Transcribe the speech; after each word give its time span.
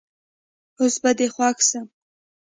اوس 0.79 0.95
به 1.01 1.11
دي 1.17 1.27
خوښ 1.35 1.57
سم 1.69 1.85